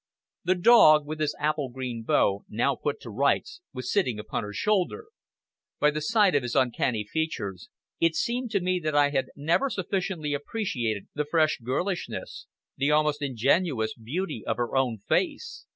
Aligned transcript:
The 0.45 0.55
dog, 0.55 1.05
with 1.05 1.19
his 1.19 1.35
apple 1.39 1.69
green 1.69 2.01
bow 2.01 2.43
now 2.49 2.73
put 2.75 2.99
to 3.01 3.11
rights, 3.11 3.61
was 3.71 3.93
sitting 3.93 4.17
upon 4.17 4.41
her 4.41 4.51
shoulder. 4.51 5.05
By 5.79 5.91
the 5.91 6.01
side 6.01 6.33
of 6.33 6.41
his 6.41 6.55
uncanny 6.55 7.03
features, 7.05 7.69
it 7.99 8.15
seemed 8.15 8.49
to 8.49 8.61
me 8.61 8.79
that 8.79 8.95
I 8.95 9.11
had 9.11 9.29
never 9.35 9.69
sufficiently 9.69 10.33
appreciated 10.33 11.07
the 11.13 11.25
fresh 11.25 11.59
girlishness, 11.63 12.47
the 12.77 12.89
almost 12.89 13.21
ingenuous 13.21 13.93
beauty 13.93 14.43
of 14.43 14.57
her 14.57 14.75
own 14.75 14.97
face. 14.97 15.67